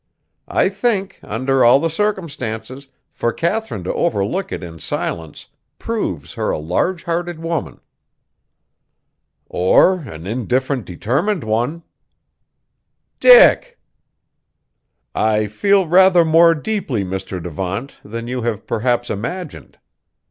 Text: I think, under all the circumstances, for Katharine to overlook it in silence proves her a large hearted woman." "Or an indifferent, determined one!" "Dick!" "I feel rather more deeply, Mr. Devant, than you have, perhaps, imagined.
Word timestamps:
I 0.47 0.67
think, 0.69 1.19
under 1.21 1.63
all 1.63 1.79
the 1.79 1.87
circumstances, 1.91 2.87
for 3.11 3.31
Katharine 3.31 3.83
to 3.83 3.93
overlook 3.93 4.51
it 4.51 4.63
in 4.63 4.79
silence 4.79 5.45
proves 5.77 6.33
her 6.33 6.49
a 6.49 6.57
large 6.57 7.03
hearted 7.03 7.37
woman." 7.37 7.79
"Or 9.47 9.99
an 9.99 10.25
indifferent, 10.25 10.85
determined 10.85 11.43
one!" 11.43 11.83
"Dick!" 13.19 13.77
"I 15.13 15.45
feel 15.45 15.85
rather 15.87 16.25
more 16.25 16.55
deeply, 16.55 17.03
Mr. 17.05 17.39
Devant, 17.39 17.99
than 18.03 18.25
you 18.27 18.41
have, 18.41 18.65
perhaps, 18.65 19.11
imagined. 19.11 19.77